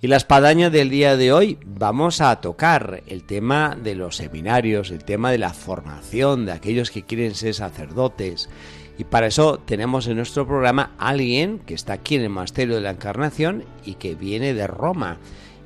[0.00, 4.92] Y la espadaña del día de hoy vamos a tocar el tema de los seminarios,
[4.92, 8.48] el tema de la formación de aquellos que quieren ser sacerdotes.
[8.96, 12.76] Y para eso tenemos en nuestro programa a alguien que está aquí en el Monasterio
[12.76, 15.18] de la Encarnación y que viene de Roma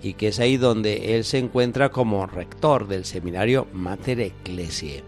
[0.03, 5.05] y que es ahí donde él se encuentra como rector del seminario Mater Ecclesiae.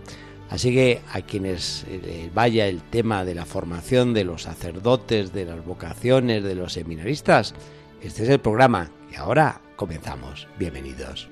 [0.50, 5.46] Así que a quienes eh, vaya el tema de la formación de los sacerdotes, de
[5.46, 7.54] las vocaciones, de los seminaristas,
[8.04, 10.48] este es el programa y ahora comenzamos.
[10.58, 11.28] Bienvenidos.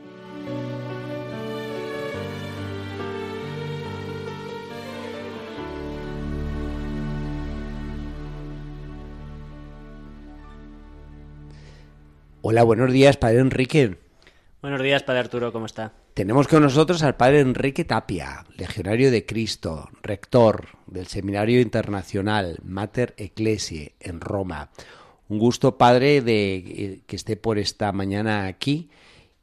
[12.44, 13.96] Hola, buenos días, Padre Enrique.
[14.60, 15.92] Buenos días, Padre Arturo, ¿cómo está?
[16.14, 23.14] Tenemos con nosotros al Padre Enrique Tapia, legionario de Cristo, rector del Seminario Internacional Mater
[23.16, 24.70] Ecclesiae en Roma
[25.32, 28.90] un gusto, padre, de eh, que esté por esta mañana aquí.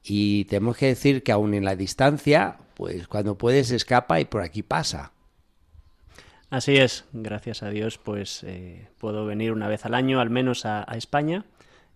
[0.03, 4.43] Y tenemos que decir que aún en la distancia, pues cuando puedes escapa y por
[4.43, 5.11] aquí pasa.
[6.51, 10.65] Así es, gracias a Dios, pues eh, puedo venir una vez al año, al menos
[10.65, 11.45] a, España,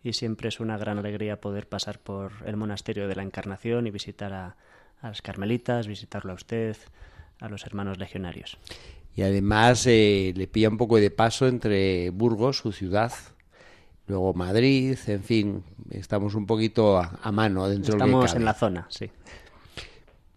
[0.03, 3.91] y siempre es una gran alegría poder pasar por el monasterio de la Encarnación y
[3.91, 4.55] visitar a,
[5.01, 6.77] las carmelitas, visitarlo a usted,
[7.39, 8.57] a los hermanos legionarios.
[9.15, 13.11] Y además eh, le pilla un poco de paso entre Burgos, su ciudad,
[14.07, 18.87] luego Madrid, en fin, estamos un poquito a, mano dentro de Estamos en la zona,
[18.89, 19.09] sí.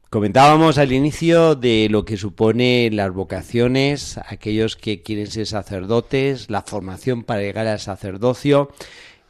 [0.08, 6.62] Comentábamos al inicio de lo que supone las vocaciones, aquellos que quieren ser sacerdotes, la
[6.62, 8.70] formación para llegar al sacerdocio.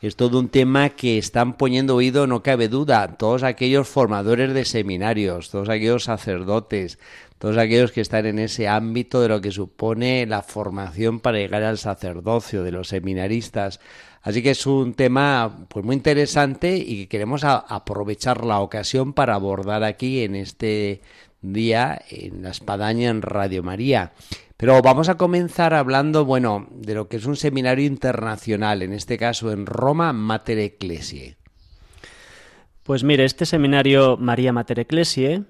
[0.02, 4.66] Es todo un tema que están poniendo oído, no cabe duda, todos aquellos formadores de
[4.66, 6.98] seminarios, todos aquellos sacerdotes,
[7.38, 11.62] todos aquellos que están en ese ámbito de lo que supone la formación para llegar
[11.62, 13.80] al sacerdocio, de los seminaristas.
[14.20, 19.34] Así que es un tema pues muy interesante y que queremos aprovechar la ocasión para
[19.34, 21.00] abordar aquí en este
[21.40, 24.12] día en la espadaña en Radio María.
[24.56, 29.18] Pero vamos a comenzar hablando, bueno, de lo que es un seminario internacional, en este
[29.18, 31.36] caso en Roma, Mater Ecclesiae.
[32.82, 35.42] Pues mire, este seminario María Mater Ecclesiae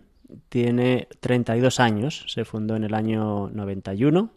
[0.49, 4.31] tiene 32 años, se fundó en el año 91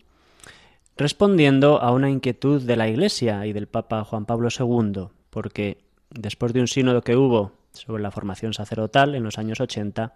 [1.00, 5.78] respondiendo a una inquietud de la Iglesia y del Papa Juan Pablo II, porque
[6.09, 10.13] después de un sínodo que hubo sobre la formación sacerdotal en los años 80,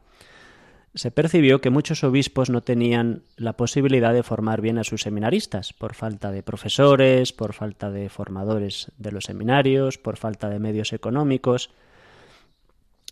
[0.96, 5.74] se percibió que muchos obispos no tenían la posibilidad de formar bien a sus seminaristas,
[5.74, 10.94] por falta de profesores, por falta de formadores de los seminarios, por falta de medios
[10.94, 11.72] económicos.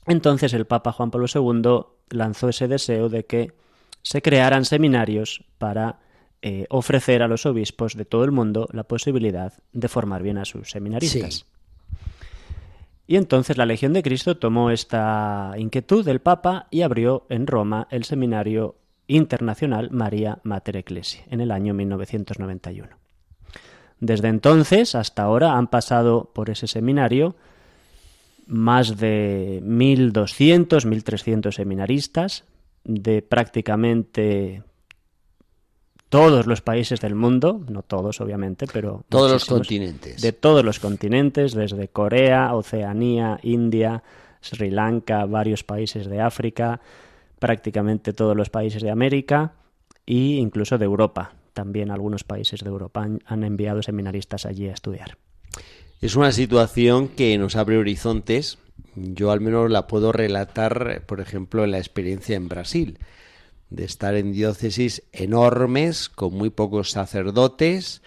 [0.05, 3.53] Entonces el Papa Juan Pablo II lanzó ese deseo de que
[4.03, 5.99] se crearan seminarios para
[6.43, 10.45] eh, ofrecer a los obispos de todo el mundo la posibilidad de formar bien a
[10.45, 11.45] sus seminaristas.
[13.07, 17.87] Y entonces la Legión de Cristo tomó esta inquietud del Papa y abrió en Roma
[17.91, 18.75] el seminario
[19.07, 22.89] internacional María Mater Ecclesiae en el año 1991.
[23.99, 27.35] Desde entonces hasta ahora han pasado por ese seminario
[28.47, 32.45] más de 1.200, 1.300 seminaristas
[32.83, 34.63] de prácticamente
[36.11, 40.21] todos los países del mundo, no todos obviamente, pero todos los continentes.
[40.21, 44.03] De todos los continentes, desde Corea, Oceanía, India,
[44.41, 46.81] Sri Lanka, varios países de África,
[47.39, 49.53] prácticamente todos los países de América
[50.05, 51.33] e incluso de Europa.
[51.53, 55.17] También algunos países de Europa han, han enviado seminaristas allí a estudiar.
[56.01, 58.57] Es una situación que nos abre horizontes.
[58.95, 62.99] Yo al menos la puedo relatar, por ejemplo, en la experiencia en Brasil
[63.71, 68.01] de estar en diócesis enormes con muy pocos sacerdotes,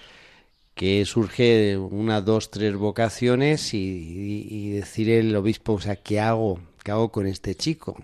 [0.74, 6.60] que surge una, dos, tres vocaciones y, decir el obispo, o sea, ¿qué hago?
[6.82, 7.96] ¿Qué hago con este chico?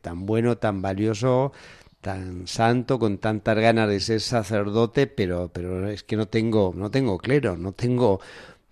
[0.00, 1.52] tan bueno, tan valioso,
[2.00, 6.90] tan santo, con tantas ganas de ser sacerdote, pero, pero es que no tengo, no
[6.90, 8.20] tengo clero, no tengo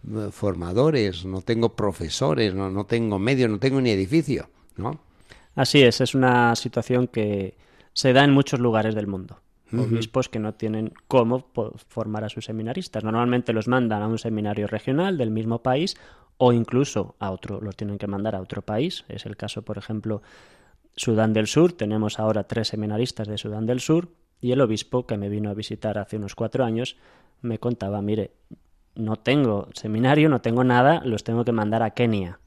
[0.09, 5.01] eh, formadores, no tengo profesores, no, no tengo medios, no tengo ni edificio, ¿no?
[5.57, 7.55] Así es, es una situación que,
[7.93, 9.41] se da en muchos lugares del mundo.
[9.73, 11.47] Obispos que no tienen cómo
[11.87, 13.05] formar a sus seminaristas.
[13.05, 15.97] Normalmente los mandan a un seminario regional del mismo país
[16.39, 19.05] o incluso a otro, los tienen que mandar a otro país.
[19.09, 20.23] Es el caso, por ejemplo,
[20.97, 24.09] Sudán del Sur, tenemos ahora tres seminaristas de Sudán del Sur,
[24.41, 26.97] y el obispo que me vino a visitar hace unos cuatro años
[27.43, 28.33] me contaba, mire,
[28.95, 32.41] no tengo seminario, no tengo nada, los tengo que mandar a Kenia,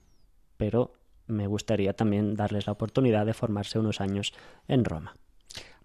[0.58, 0.94] pero
[1.28, 4.34] me gustaría también darles la oportunidad de formarse unos años
[4.68, 5.16] en Roma.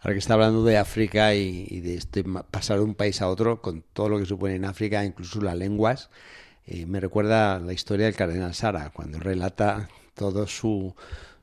[0.01, 3.61] Ahora que está hablando de África y, de este pasar de un país a otro,
[3.61, 6.11] con todo lo que supone en África, incluso las lenguas,
[6.67, 10.95] eh, me recuerda la historia del cardenal Sara, cuando relata todo su,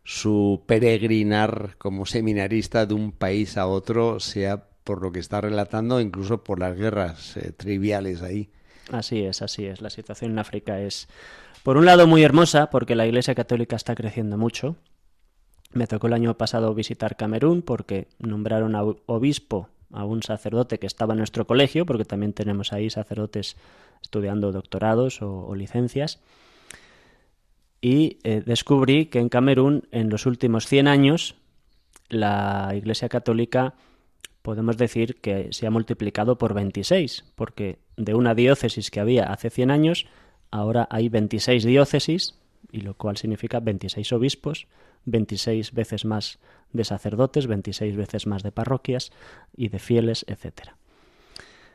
[0.04, 6.00] su peregrinar como seminarista de un país a otro, sea por lo que está relatando,
[6.00, 8.50] incluso por las guerras eh, triviales ahí.
[8.92, 9.81] Así es, así es.
[9.81, 11.07] La situación en África es,
[11.63, 14.78] por un lado, muy hermosa, porque la Iglesia Católica está creciendo mucho.
[15.75, 20.88] Me tocó el año pasado visitar Camerún porque nombraron a obispo a un sacerdote que
[20.88, 23.57] estaba en nuestro colegio, porque también tenemos ahí sacerdotes
[24.01, 26.22] estudiando doctorados o licencias.
[27.81, 31.36] Y eh, descubrí que en Camerún en los últimos 100 años
[32.07, 33.74] la Iglesia Católica
[34.44, 39.50] podemos decir que se ha multiplicado por 26, porque de una diócesis que había hace
[39.50, 40.06] 100 años,
[40.51, 42.39] ahora hay 26 diócesis,
[42.72, 44.68] y lo cual significa 26 obispos,
[45.06, 46.40] 26 veces más
[46.74, 49.12] de sacerdotes, 26 veces más de parroquias
[49.56, 50.72] y de fieles, etc.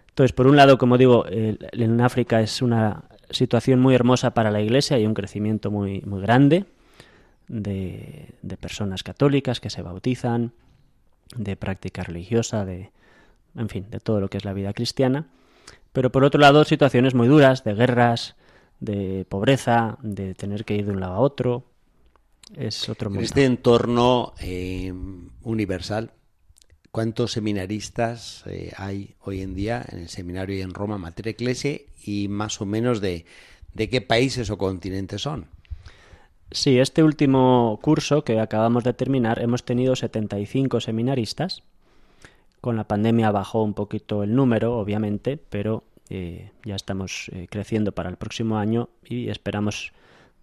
[0.08, 4.60] Entonces, por un lado, como digo, en África es una situación muy hermosa para la
[4.60, 6.66] Iglesia y un crecimiento muy, muy grande
[7.48, 10.52] de, de personas católicas que se bautizan,
[11.36, 12.90] de práctica religiosa, de,
[13.56, 15.26] en fin, de todo lo que es la vida cristiana.
[15.92, 18.36] Pero por otro lado, situaciones muy duras, de guerras,
[18.80, 21.64] de pobreza, de tener que ir de un lado a otro.
[22.56, 23.24] Es otro mundo.
[23.24, 24.92] Este entorno eh,
[25.42, 26.12] universal
[26.90, 31.86] ¿Cuántos seminaristas eh, hay hoy en día en el seminario y en Roma, Mater Ecclesiae,
[32.04, 33.26] y más o menos de,
[33.74, 35.46] de qué países o continentes son?
[36.50, 41.62] Sí, este último curso que acabamos de terminar hemos tenido 75 seminaristas.
[42.60, 47.92] Con la pandemia bajó un poquito el número, obviamente, pero eh, ya estamos eh, creciendo
[47.92, 49.92] para el próximo año y esperamos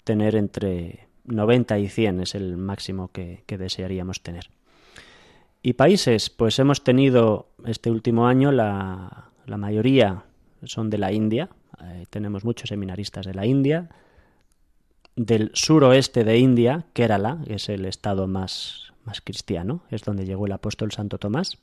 [0.04, 4.50] tener entre 90 y 100 es el máximo que desearíamos tener.
[5.62, 10.24] Y países, pues hemos tenido este último año la, la mayoría
[10.64, 11.50] son de la India,
[11.84, 13.90] eh, tenemos muchos seminaristas de la India,
[15.16, 20.46] del suroeste de India, Kerala, que es el estado más, más cristiano, es donde llegó
[20.46, 21.58] el apóstol Santo Tomás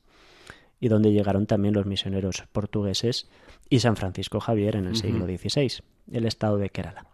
[0.84, 3.26] y donde llegaron también los misioneros portugueses
[3.70, 5.82] y San Francisco Javier en el siglo XVI,
[6.12, 7.06] el estado de Kerala.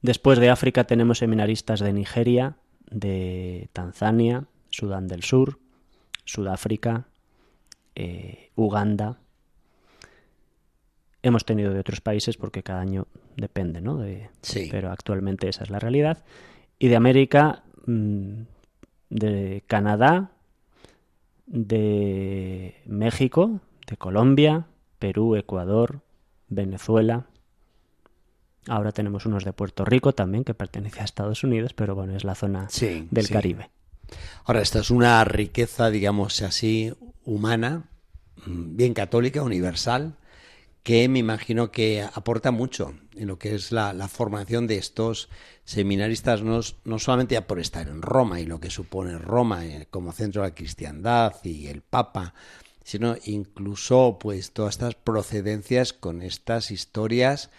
[0.00, 2.54] Después de África tenemos seminaristas de Nigeria,
[2.88, 5.58] de Tanzania, Sudán del Sur,
[6.24, 7.08] Sudáfrica,
[7.96, 9.18] eh, Uganda.
[11.24, 13.96] Hemos tenido de otros países porque cada año depende, ¿no?
[13.96, 14.68] De, sí.
[14.70, 16.22] Pero actualmente esa es la realidad.
[16.78, 18.42] Y de América, mm,
[19.08, 20.30] de Canadá,
[21.50, 24.66] de México, de Colombia,
[24.98, 26.00] Perú, Ecuador,
[26.48, 27.26] Venezuela.
[28.68, 32.24] Ahora tenemos unos de Puerto Rico también, que pertenece a Estados Unidos, pero bueno, es
[32.24, 32.68] la zona
[33.10, 33.70] del Caribe.
[34.44, 36.92] Ahora, esta es una riqueza, digamos así,
[37.24, 37.84] humana,
[38.46, 40.14] mm, bien católica, universal,
[40.82, 45.28] que me imagino que aporta mucho en lo que es la, formación de estos
[45.64, 49.86] seminaristas, no, no, solamente ya por estar en Roma y lo que supone Roma eh,
[49.90, 52.34] como centro de la cristiandad y el Papa,
[52.82, 57.50] sino incluso pues todas estas procedencias con estas historias,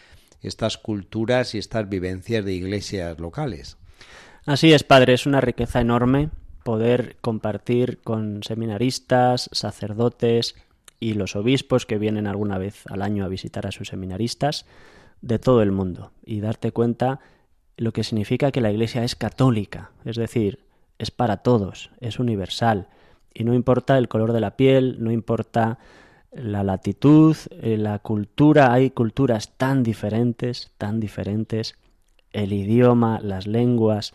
[0.42, 3.78] estas culturas y estas vivencias de iglesias locales.
[4.46, 6.32] Así es, padre, es una riqueza enorme
[6.64, 10.56] poder compartir con seminaristas, sacerdotes
[11.02, 14.66] y los obispos que vienen alguna vez al año a visitar a sus seminaristas
[15.22, 17.20] de todo el mundo y darte cuenta
[17.76, 20.60] lo que significa que la Iglesia es católica, es decir,
[21.00, 22.88] es para todos, es universal
[23.34, 25.80] y no importa el color de la piel, no importa
[26.32, 31.80] la latitud, eh, la cultura, hay culturas tan diferentes, tan diferentes,
[32.32, 34.14] el idioma, las lenguas,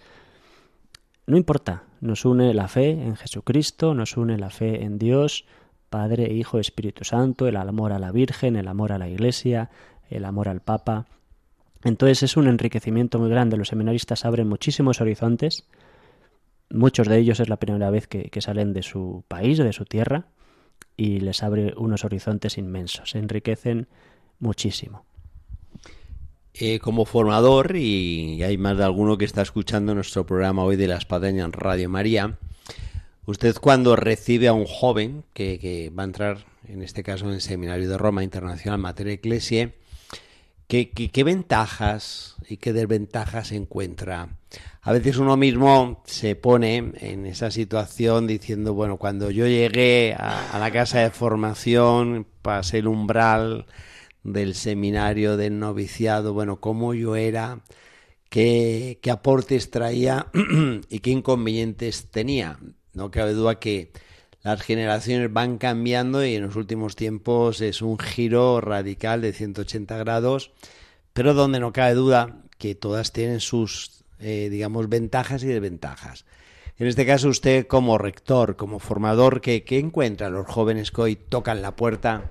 [1.26, 5.46] no importa, nos une la fe en Jesucristo, nos une la fe en Dios,
[5.88, 9.70] Padre, Hijo, Espíritu Santo, el amor a la Virgen, el amor a la Iglesia,
[10.10, 11.06] el amor al Papa.
[11.84, 13.56] Entonces es un enriquecimiento muy grande.
[13.56, 15.64] Los seminaristas abren muchísimos horizontes.
[16.70, 20.26] Muchos de ellos es la primera vez que, salen de su país, de su tierra,
[20.96, 23.10] y les abre unos horizontes inmensos.
[23.10, 23.86] Se enriquecen
[24.40, 25.04] muchísimo.
[26.54, 30.88] Eh, como formador, y hay más de alguno que está escuchando nuestro programa hoy de
[30.88, 32.38] la Espadaña en Radio María,
[33.26, 37.40] usted cuando recibe a un joven que, va a entrar, en este caso en el
[37.40, 39.72] Seminario de Roma Internacional Materia Ecclesia,
[40.68, 44.38] ¿qué, qué, ventajas y qué desventajas encuentra?
[44.80, 50.56] A veces uno mismo se pone en esa situación diciendo, bueno, cuando yo llegué a,
[50.58, 53.66] la casa de formación, pasé el umbral
[54.22, 57.60] del seminario del noviciado, bueno, cómo yo era,
[58.28, 60.28] qué aportes traía
[60.88, 62.58] y qué inconvenientes tenía.
[62.96, 63.92] No cabe duda que
[64.42, 69.98] las generaciones van cambiando y en los últimos tiempos es un giro radical de 180
[69.98, 70.50] grados,
[71.12, 76.24] pero donde no cabe duda que todas tienen sus, eh, digamos, ventajas y desventajas.
[76.78, 81.16] En este caso, usted como rector, como formador, ¿qué, qué encuentra los jóvenes que hoy
[81.16, 82.30] tocan la puerta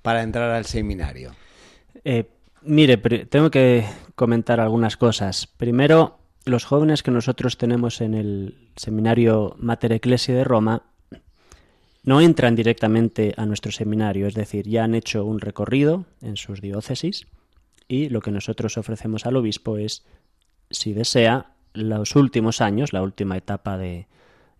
[0.00, 1.34] para entrar al seminario?
[2.04, 2.24] Eh,
[2.62, 5.46] mire, tengo que comentar algunas cosas.
[5.46, 10.82] Primero, los jóvenes que nosotros tenemos en el seminario Mater Ecclesia de Roma
[12.02, 16.60] no entran directamente a nuestro seminario, es decir, ya han hecho un recorrido en sus
[16.60, 17.26] diócesis
[17.88, 20.04] y lo que nosotros ofrecemos al obispo es,
[20.70, 24.06] si desea, los últimos años, la última etapa de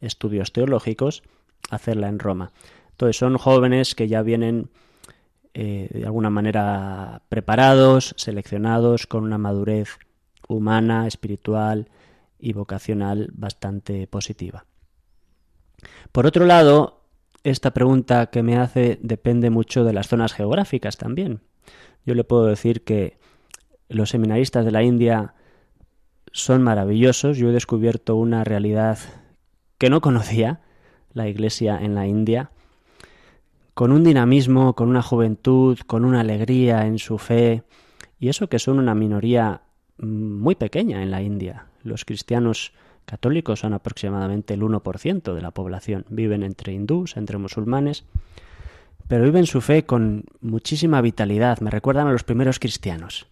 [0.00, 1.22] estudios teológicos,
[1.70, 2.50] hacerla en Roma.
[2.92, 4.70] Entonces son jóvenes que ya vienen
[5.52, 9.98] eh, de alguna manera preparados, seleccionados, con una madurez
[10.48, 11.88] humana, espiritual
[12.38, 14.66] y vocacional bastante positiva.
[16.12, 17.02] Por otro lado,
[17.42, 21.40] esta pregunta que me hace depende mucho de las zonas geográficas también.
[22.06, 23.18] Yo le puedo decir que
[23.88, 25.34] los seminaristas de la India
[26.32, 27.36] son maravillosos.
[27.36, 28.98] Yo he descubierto una realidad
[29.78, 30.60] que no conocía,
[31.12, 32.50] la iglesia en la India,
[33.74, 37.62] con un dinamismo, con una juventud, con una alegría en su fe,
[38.18, 39.62] y eso que son una minoría
[39.98, 41.66] muy pequeña en la India.
[41.82, 42.72] Los cristianos
[43.04, 46.04] católicos son aproximadamente el 1% de la población.
[46.08, 48.04] Viven entre hindús, entre musulmanes,
[49.08, 51.60] pero viven su fe con muchísima vitalidad.
[51.60, 53.26] Me recuerdan a los primeros cristianos,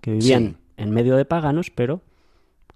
[0.00, 2.02] que vivían en medio de paganos, pero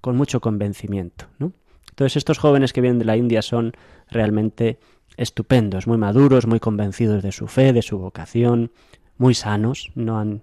[0.01, 1.27] con mucho convencimiento.
[1.39, 1.53] ¿no?
[1.91, 3.73] Entonces estos jóvenes que vienen de la India son
[4.11, 4.79] realmente
[5.17, 8.71] estupendos, muy maduros, muy convencidos de su fe, de su vocación,
[9.19, 10.43] muy sanos, no han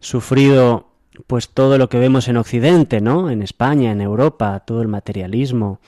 [0.00, 0.88] sufrido
[1.26, 3.30] pues todo lo que vemos en Occidente, ¿no?
[3.30, 5.80] En España, en Europa, todo el materialismo,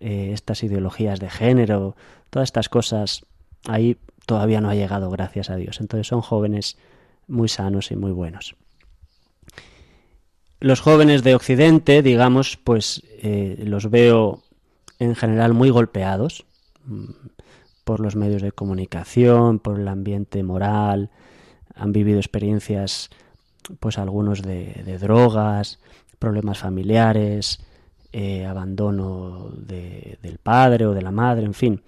[0.00, 1.96] eh, estas ideologías de género,
[2.30, 3.26] todas estas cosas,
[3.66, 5.80] ahí todavía no ha llegado, gracias a Dios.
[5.80, 6.78] Entonces son jóvenes
[7.26, 8.56] muy sanos y muy buenos.
[10.60, 14.42] Los jóvenes de Occidente, digamos, pues eh, los veo
[14.98, 16.44] en general muy golpeados
[16.84, 17.04] mm,
[17.84, 21.10] por los medios de comunicación, por el ambiente moral,
[21.74, 23.10] han vivido experiencias
[23.78, 25.78] pues algunos de, drogas,
[26.18, 27.60] problemas familiares,
[28.12, 31.82] eh, abandono del padre o de la madre, en fin.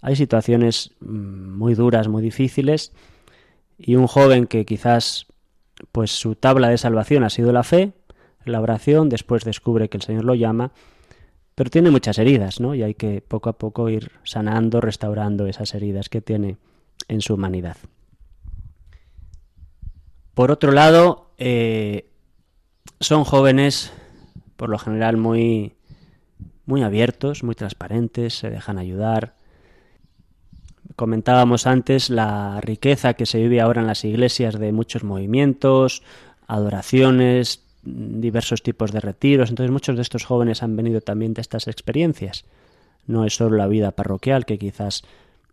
[0.00, 2.92] Hay situaciones mm, muy duras, muy difíciles,
[3.78, 5.26] y un joven que quizás
[5.92, 7.92] pues su tabla de salvación ha sido la fe,
[8.44, 10.72] la oración, después descubre que el Señor lo llama,
[11.54, 12.74] pero tiene muchas heridas, ¿no?
[12.74, 16.56] Y hay que poco a poco ir sanando, restaurando esas heridas que tiene
[17.08, 17.76] en su humanidad.
[20.40, 22.06] Por otro lado, eh,
[22.98, 23.92] son jóvenes,
[24.56, 25.74] por lo general, muy,
[26.64, 29.34] muy abiertos, muy transparentes, se dejan ayudar.
[30.96, 36.02] Comentábamos antes la riqueza que se vive ahora en las iglesias de muchos movimientos,
[36.46, 39.50] adoraciones, diversos tipos de retiros.
[39.50, 42.46] Entonces muchos de estos jóvenes han venido también de estas experiencias.
[43.06, 45.02] No es solo la vida parroquial, que quizás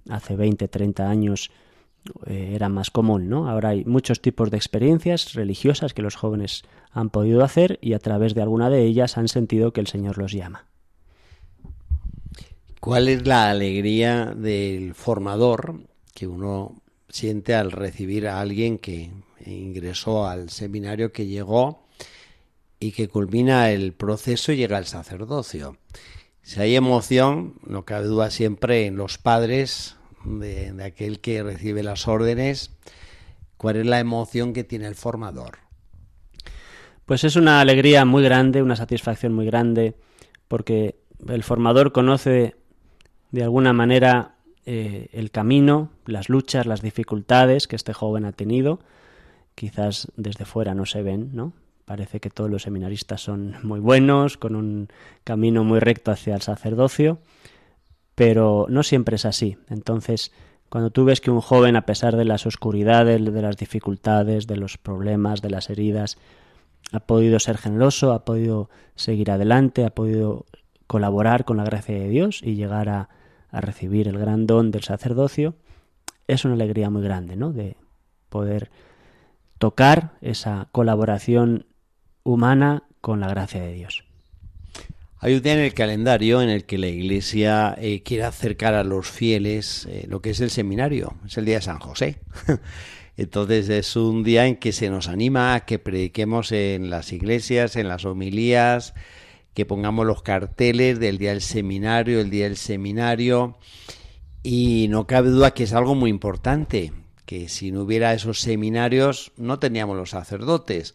[0.10, 1.52] hace 20, 30 años
[2.26, 3.50] eh, era más común, ¿no?
[3.50, 8.00] Ahora hay muchos tipos de experiencias religiosas que los jóvenes han podido hacer y a
[8.00, 10.66] través de alguna de ellas han sentido que el Señor los llama.
[12.80, 15.82] ¿Cuál es la alegría del formador
[16.14, 19.12] que uno siente al recibir a alguien que
[19.46, 21.84] ingresó al seminario, que llegó
[22.80, 25.78] y que culmina el proceso y llega al sacerdocio?
[26.44, 29.97] Si hay emoción, no cabe duda siempre en los padres
[30.28, 32.72] de, aquel que recibe las órdenes,
[33.58, 35.60] cuál es la emoción que tiene el formador.
[37.06, 39.96] Pues es una alegría muy grande, una satisfacción muy grande,
[40.48, 40.96] porque
[41.28, 42.56] el formador conoce
[43.32, 48.80] de alguna manera eh, el camino, las luchas, las dificultades que este joven ha tenido.
[49.56, 51.54] Quizás desde fuera no se ven, ¿no?
[51.86, 54.90] Parece que todos los seminaristas son muy buenos, con un
[55.24, 57.20] camino muy recto hacia el sacerdocio,
[58.18, 59.60] pero no siempre es así.
[59.70, 60.32] Entonces,
[60.70, 64.58] cuando tú ves que un joven, a pesar de las oscuridades, de las dificultades, de
[64.58, 66.18] los problemas, de las heridas,
[66.92, 70.48] ha podido ser generoso, ha podido seguir adelante, ha podido
[70.88, 73.10] colaborar con la gracia de Dios y llegar a,
[73.52, 75.54] a recibir el gran don del sacerdocio,
[76.26, 77.54] es una alegría muy grande, ¿no?
[77.54, 77.78] De
[78.30, 78.72] poder
[79.60, 81.68] tocar esa colaboración
[82.24, 84.07] humana con la gracia de Dios.
[85.20, 88.84] Hay un día en el calendario en el que la Iglesia eh, quiere acercar a
[88.84, 92.20] los fieles eh, lo que es el seminario, es el día de San José.
[93.18, 97.78] Entonces es un día en que se nos anima a que prediquemos en las iglesias,
[97.78, 98.94] en las homilías,
[99.56, 103.58] que pongamos los carteles del día del seminario, el día del seminario.
[104.44, 106.94] Y no cabe duda que es algo muy importante,
[107.26, 110.94] que si no hubiera esos seminarios no teníamos los sacerdotes.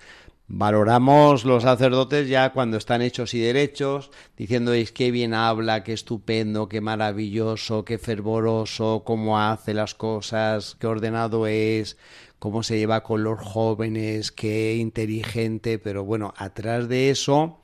[0.48, 5.92] Valoramos los sacerdotes ya cuando están hechos y derechos, diciendo es qué bien habla, qué
[5.92, 11.96] estupendo, qué maravilloso, qué fervoroso, cómo hace las cosas, qué ordenado es,
[12.38, 17.60] cómo se lleva con los jóvenes, qué inteligente, pero bueno, atrás de eso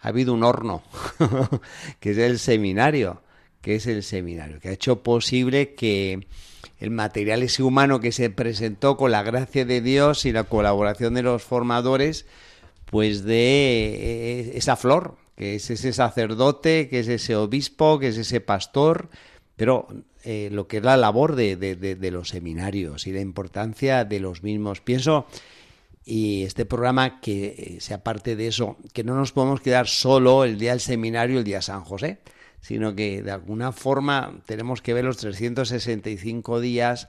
[0.00, 0.82] ha habido un horno,
[2.00, 3.22] que es el seminario,
[3.60, 6.28] que es el seminario, que ha hecho posible que
[6.78, 11.14] el material ese humano que se presentó con la gracia de Dios y la colaboración
[11.14, 12.26] de los formadores,
[12.86, 18.18] pues de eh, esa flor, que es ese sacerdote, que es ese obispo, que es
[18.18, 19.08] ese pastor,
[19.56, 19.86] pero
[20.24, 24.42] eh, lo que es la labor de, de, los seminarios y la importancia de los
[24.42, 24.80] mismos.
[24.80, 25.26] Pienso
[26.04, 30.44] y este programa que eh, sea parte de eso, que no nos podemos quedar solo
[30.44, 32.18] el día del seminario, el día San José,
[32.64, 37.08] sino que de alguna forma tenemos que ver los 365 días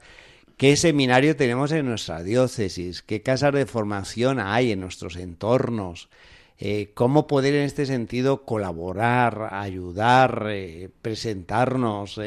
[0.58, 6.10] qué seminario tenemos en nuestra diócesis, qué casas de formación hay en nuestros entornos,
[6.58, 12.20] eh, cómo poder en este sentido colaborar, ayudar, eh, presentarnos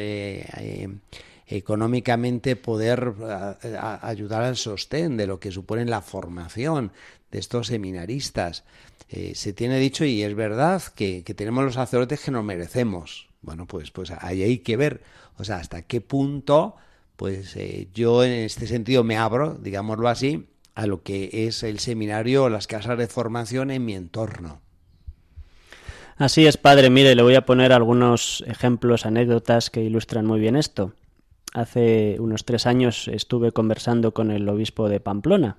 [1.45, 3.13] económicamente poder
[4.01, 6.91] ayudar al sostén de lo que supone la formación
[7.31, 8.63] de estos seminaristas.
[9.09, 13.27] Eh, se tiene dicho, y es verdad, que, tenemos los sacerdotes que nos merecemos.
[13.41, 15.01] Bueno, pues, pues ahí hay que ver,
[15.37, 16.75] o sea, hasta qué punto,
[17.15, 21.79] pues eh, yo en este sentido me abro, digámoslo así, a lo que es el
[21.79, 24.61] seminario o las casas de formación en mi entorno.
[26.17, 26.89] Así es, padre.
[26.89, 30.93] Mire, le voy a poner algunos ejemplos, anécdotas que ilustran muy bien esto
[31.53, 35.57] hace unos tres años estuve conversando con el obispo de Pamplona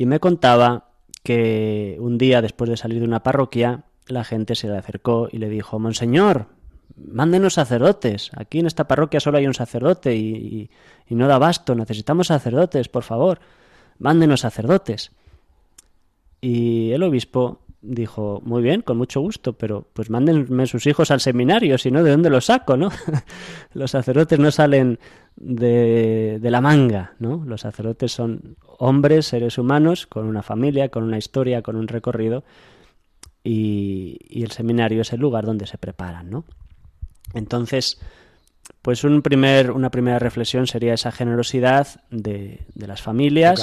[0.00, 4.66] y me contaba que un día después de salir de una parroquia la gente se
[4.66, 6.46] le acercó y le dijo Monseñor,
[6.96, 8.30] mándenos sacerdotes.
[8.34, 10.70] Aquí en esta parroquia solo hay un sacerdote y,
[11.06, 11.74] y no da basto.
[11.74, 13.40] Necesitamos sacerdotes, por favor.
[13.98, 15.12] Mándenos sacerdotes.
[16.40, 21.20] Y el obispo dijo, muy bien, con mucho gusto, pero pues mándenme sus hijos al
[21.20, 22.90] seminario, si no, ¿de dónde los saco, no?
[23.74, 24.98] los sacerdotes no salen
[25.40, 27.42] de, de, la manga, ¿no?
[27.44, 32.44] Los sacerdotes son hombres, seres humanos, con una familia, con una historia, con un recorrido,
[33.42, 36.44] y, y el seminario es el lugar donde se preparan, ¿no?
[37.34, 38.00] Entonces,
[38.82, 43.60] pues un primer, una primera reflexión sería esa generosidad de, de las familias,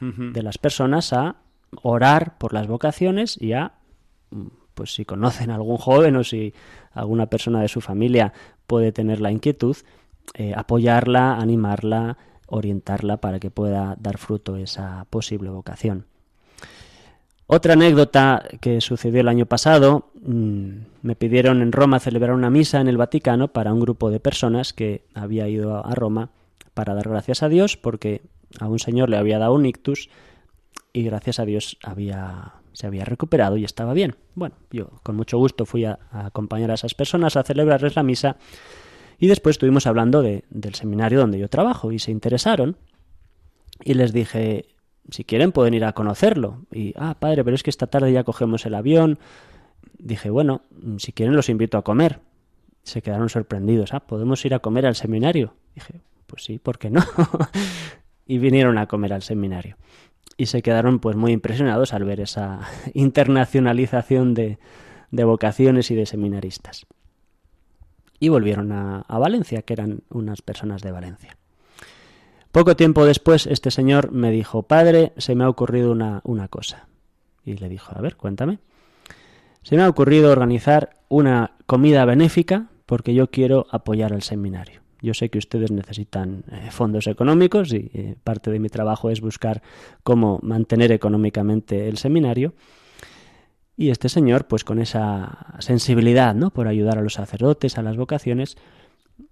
[0.00, 1.36] de las personas a
[1.82, 3.72] orar por las vocaciones y a,
[4.74, 6.54] pues si conocen a algún joven o si
[6.92, 8.32] alguna persona de su familia
[8.66, 9.76] puede tener la inquietud,
[10.34, 16.06] eh, apoyarla, animarla, orientarla para que pueda dar fruto esa posible vocación.
[17.46, 20.70] Otra anécdota que sucedió el año pasado, mm,
[21.02, 24.72] me pidieron en Roma celebrar una misa en el Vaticano para un grupo de personas
[24.72, 26.30] que había ido a Roma
[26.74, 28.22] para dar gracias a Dios porque
[28.60, 30.08] a un señor le había dado un ictus
[30.92, 34.16] y gracias a Dios había, se había recuperado y estaba bien.
[34.34, 38.36] Bueno, yo con mucho gusto fui a, acompañar a esas personas a celebrarles la misa
[39.20, 42.76] y después estuvimos hablando de, del seminario donde yo trabajo y se interesaron
[43.84, 44.66] y les dije,
[45.10, 46.66] si quieren pueden ir a conocerlo.
[46.72, 49.18] Y, ah, padre, pero es que esta tarde ya cogemos el avión.
[49.98, 50.62] Dije, bueno,
[50.98, 52.20] si quieren los invito a comer.
[52.82, 53.94] Se quedaron sorprendidos.
[53.94, 55.54] Ah, ¿podemos ir a comer al seminario?
[55.74, 57.02] Dije, pues sí, ¿por qué no?
[58.26, 59.76] y vinieron a comer al seminario
[60.40, 62.60] y se quedaron pues muy impresionados al ver esa
[62.94, 64.56] internacionalización de,
[65.10, 66.86] vocaciones y de seminaristas.
[68.20, 71.36] Y volvieron a, Valencia, que eran unas personas de Valencia.
[72.52, 76.86] Poco tiempo después, este señor me dijo, padre, se me ha ocurrido una, una cosa.
[77.44, 78.58] Y le dijo, a ver, cuéntame.
[79.62, 84.80] Se me ha ocurrido organizar una comida benéfica porque yo quiero apoyar al seminario.
[85.02, 89.20] Yo sé que ustedes necesitan eh, fondos económicos y eh, parte de mi trabajo es
[89.20, 89.62] buscar
[90.02, 92.54] cómo mantener económicamente el seminario.
[93.80, 96.50] Y este señor, pues con esa sensibilidad, ¿no?
[96.50, 98.58] Por ayudar a los sacerdotes, a las vocaciones,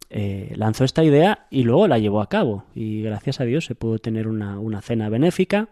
[0.09, 2.65] eh, lanzó esta idea y luego la llevó a cabo.
[2.75, 5.69] Y gracias a Dios se pudo tener una, una cena benéfica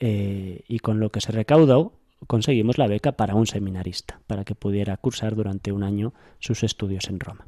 [0.00, 1.92] y con lo que se recaudó
[2.26, 7.08] conseguimos la beca para un seminarista, para que pudiera cursar durante un año sus estudios
[7.08, 7.46] en Roma.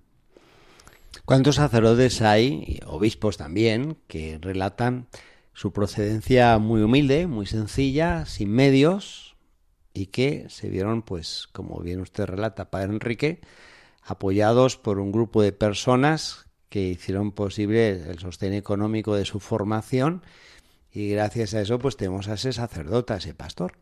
[1.25, 5.09] ¿Cuántos sacerdotes hay, obispos también, que relatan
[5.53, 9.28] su procedencia muy humilde, muy sencilla, sin medios,
[9.99, 13.41] y que se vieron, pues, como bien usted relata, Padre Enrique,
[14.05, 20.23] apoyados por un grupo de personas que hicieron posible el sostén económico de su formación
[20.93, 23.73] y gracias a eso pues tenemos a ese sacerdote, a ese pastor.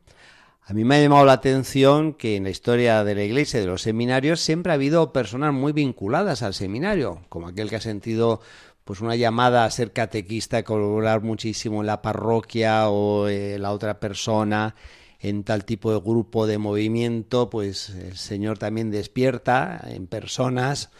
[0.62, 3.60] A mí me ha llamado la atención que en la historia de la iglesia y
[3.60, 7.80] de los seminarios siempre ha habido personas muy vinculadas al seminario, como aquel que ha
[7.80, 8.40] sentido
[8.84, 14.00] pues una llamada a ser catequista, colaborar muchísimo en la parroquia o eh, la otra
[14.00, 14.74] persona
[15.20, 20.90] en tal tipo de grupo de movimiento, pues el Señor también despierta en personas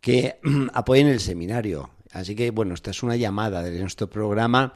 [0.00, 0.38] que
[0.74, 1.90] apoyen el seminario.
[2.12, 4.74] Así que bueno, esta es una llamada de nuestro programa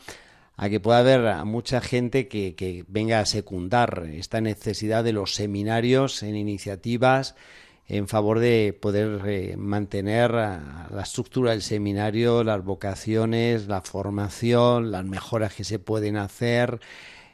[0.56, 5.34] a que pueda haber a mucha gente que, venga a secundar esta necesidad de los
[5.34, 7.36] seminarios en iniciativas
[7.86, 15.04] en favor de poder eh, mantener la estructura del seminario, las vocaciones, la formación, las
[15.04, 16.80] mejoras que se pueden hacer,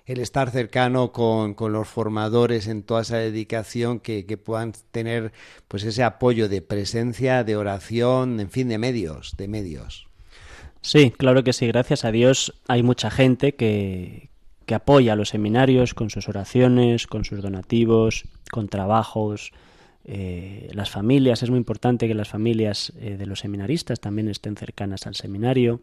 [0.07, 5.33] el estar cercano con, los formadores en toda esa dedicación que, que, puedan tener
[5.69, 10.07] pues ese apoyo de presencia, de oración, en fin, de medios, de medios.
[10.83, 11.67] Sí, claro que sí.
[11.67, 14.29] Gracias a Dios hay mucha gente que,
[14.67, 19.53] que apoya a los seminarios con sus oraciones, con sus donativos, con trabajos.
[20.05, 24.57] Eh, las familias, es muy importante que las familias eh, de los seminaristas también estén
[24.57, 25.81] cercanas al seminario.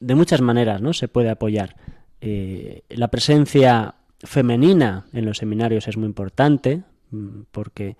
[0.00, 0.92] De muchas maneras, ¿no?
[0.92, 1.76] Se puede apoyar.
[2.20, 7.96] Eh, la presencia femenina en los seminarios es muy importante mm, porque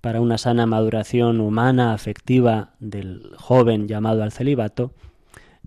[0.00, 4.92] para una sana maduración humana, afectiva del joven llamado al celibato,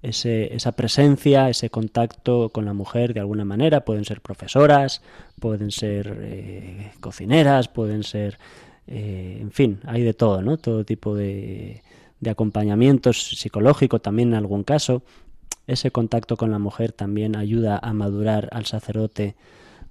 [0.02, 5.02] esa presencia, ese contacto con la mujer de alguna manera, pueden ser profesoras,
[5.40, 8.38] pueden ser eh, cocineras, pueden ser,
[8.86, 10.58] eh, en fin, hay de todo, ¿no?
[10.58, 11.84] Todo tipo de,
[12.20, 15.04] de acompañamiento psicológico también en algún caso.
[15.68, 19.36] Ese contacto con la mujer también ayuda a madurar al sacerdote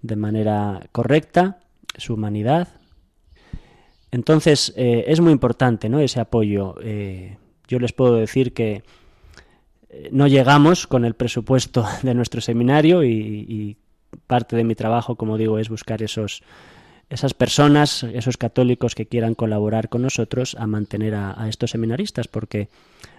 [0.03, 1.61] de manera correcta,
[1.97, 2.69] su humanidad,
[4.13, 5.99] entonces, eh, es muy importante ¿no?
[5.99, 6.77] ese apoyo.
[6.83, 8.83] Eh, yo les puedo decir que
[9.89, 13.77] eh, no llegamos con el presupuesto de nuestro seminario y,
[14.27, 16.43] parte de mi trabajo, como digo, es buscar esos,
[17.09, 22.69] esas personas, esos católicos que quieran colaborar con nosotros a mantener a, estos seminaristas, porque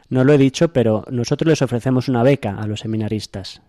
[0.09, 3.61] no lo he dicho, pero nosotros les ofrecemos una beca a los seminaristas.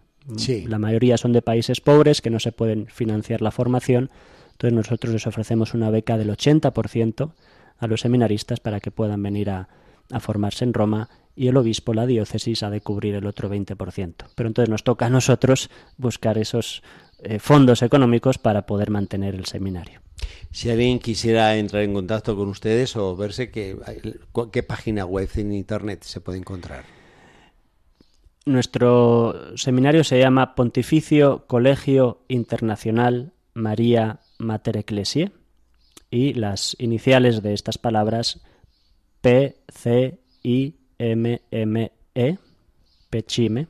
[0.66, 4.10] La mayoría son de países pobres que no se pueden financiar la formación
[4.54, 7.32] entonces nosotros les ofrecemos una beca del 80%
[7.78, 9.68] a los seminaristas para que puedan venir a,
[10.20, 14.26] formarse en Roma y el obispo, la diócesis, ha de cubrir el otro 20%.
[14.34, 16.82] Pero entonces nos toca a nosotros buscar esos
[17.24, 20.00] eh, fondos económicos para poder mantener el seminario.
[20.50, 23.76] Si alguien quisiera entrar en contacto con ustedes o verse, ¿qué,
[24.52, 26.84] qué página web en Internet se puede encontrar?
[28.46, 35.32] Nuestro seminario se llama Pontificio Colegio Internacional María Mater Ecclesiae
[36.10, 38.42] y las iniciales de estas palabras
[39.22, 42.36] P, C, I, M, M, E,
[43.10, 43.68] Pechime,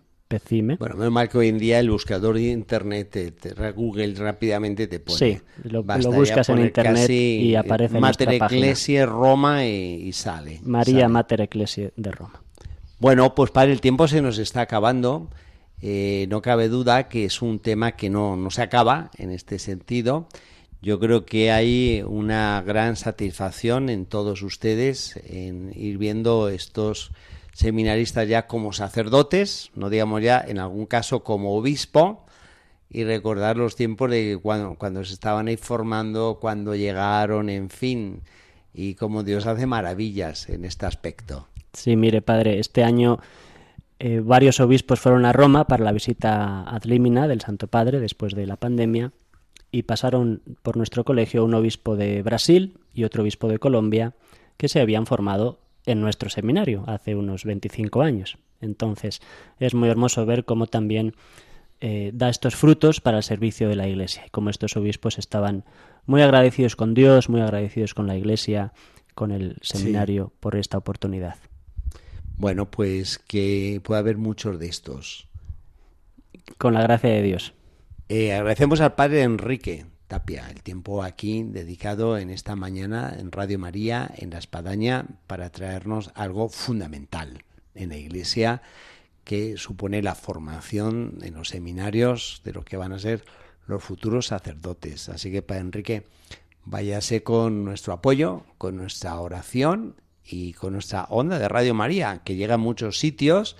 [0.79, 5.01] Bueno, menos mal que hoy en día el buscador de Internet, te, Google rápidamente te
[5.01, 5.19] pone.
[5.19, 10.61] Sí, lo, buscas en Internet y aparece Mater en Ecclesiae Roma y, sale.
[10.63, 12.43] María Mater Ecclesiae de Roma.
[12.99, 15.29] Bueno, pues para el tiempo se nos está acabando.
[15.83, 19.59] Eh, no cabe duda que es un tema que no, no se acaba en este
[19.59, 20.29] sentido
[20.85, 27.11] yo creo que hay una gran satisfacción en todos ustedes en ir viendo estos
[27.55, 32.27] seminaristas ya como sacerdotes, no digamos ya en algún caso como obispo,
[32.91, 38.21] y recordar los tiempos de cuando, cuando se estaban ahí formando, cuando llegaron, en fin,
[38.73, 41.49] y como Dios hace maravillas en este aspecto.
[41.73, 43.19] Sí, mire, padre, este año
[43.99, 48.35] eh, varios obispos fueron a Roma para la visita ad limina del Santo Padre después
[48.35, 49.13] de la pandemia
[49.71, 54.15] y pasaron por nuestro colegio un obispo de Brasil y otro obispo de Colombia
[54.57, 58.39] que se habían formado en nuestro seminario hace unos 25 años.
[58.61, 59.21] Entonces
[59.59, 61.15] es muy hermoso ver cómo también
[61.81, 65.65] eh, da estos frutos para el servicio de la Iglesia y cómo estos obispos estaban
[66.07, 68.73] muy agradecidos con Dios, muy agradecidos con la Iglesia,
[69.15, 71.37] con el seminario por esta oportunidad.
[72.37, 75.29] Bueno, pues que pueda haber muchos de estos.
[76.59, 77.55] Con la gracia de Dios.
[78.09, 84.09] Eh, agradecemos al padre Enrique El tiempo aquí dedicado en esta mañana en Radio María,
[84.17, 87.43] en la Espadaña, para traernos algo fundamental
[87.75, 88.63] en la Iglesia
[89.25, 93.25] que supone la formación en los seminarios de lo que van a ser
[93.67, 95.09] los futuros sacerdotes.
[95.09, 96.07] Así que, Padre Enrique,
[96.65, 102.37] váyase con nuestro apoyo, con nuestra oración y con nuestra onda de Radio María, que
[102.37, 103.57] llega a muchos sitios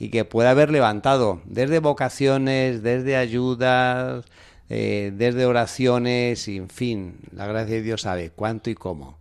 [0.00, 4.24] y que pueda haber levantado desde vocaciones, desde ayudas,
[4.74, 9.18] eh, desde oraciones, en fin, la gracia de Dios sabe cuánto y cómo.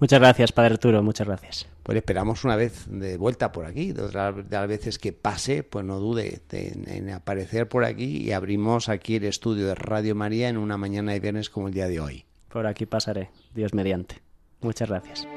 [0.00, 1.68] Muchas gracias, Padre Arturo, muchas gracias.
[1.84, 6.00] Pues esperamos una vez de vuelta por aquí, de las veces que pase, pues no
[6.00, 10.76] dude en aparecer por aquí y abrimos aquí el estudio de Radio María en una
[10.76, 12.24] mañana de viernes como el día de hoy.
[12.48, 14.20] Por aquí pasaré, Dios mediante.
[14.60, 15.28] Muchas gracias.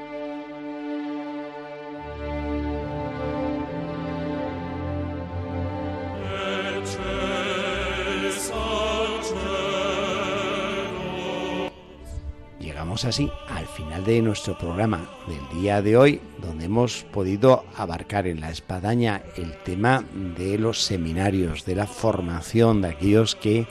[12.92, 18.40] Así al final de nuestro programa del día de hoy, donde hemos podido abarcar en
[18.40, 20.04] la espadaña el tema
[20.36, 23.66] de los seminarios, de la formación de aquellos que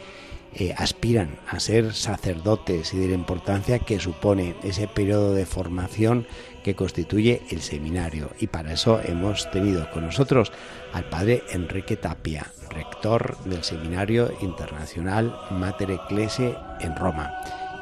[0.56, 6.26] eh, aspiran a ser sacerdotes y de la importancia que supone ese periodo de formación
[6.64, 8.32] que constituye el seminario.
[8.40, 10.52] Y para eso hemos tenido con nosotros
[10.94, 17.32] al padre Enrique Tapia, rector del Seminario Internacional Mater Ecclesiae en Roma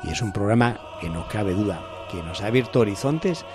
[0.04, 3.46] y es un programa que no cabe duda, que nos ha abierto horizontes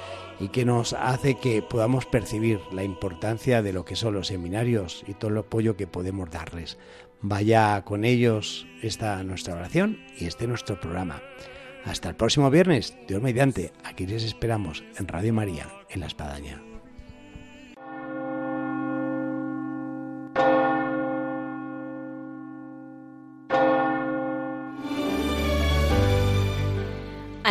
[0.40, 5.04] y que nos hace que podamos percibir la importancia de lo que son los seminarios
[5.07, 6.78] y todo el apoyo que podemos darles.
[7.20, 11.22] Vaya con ellos esta nuestra oración y este nuestro programa.
[11.85, 16.73] Hasta el próximo viernes, Dios mediante, aquí les esperamos en Radio María, en La Espadaña.